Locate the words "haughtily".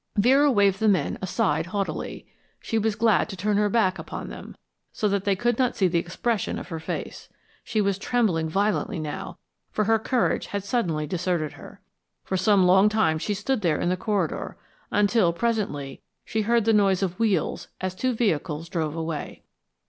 1.67-2.25